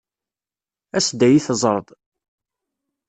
As-d 0.97 1.19
ad 1.25 1.31
iyi-teẓreḍ. 1.31 1.85